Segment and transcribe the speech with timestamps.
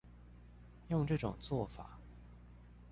[0.87, 1.99] 用這種作法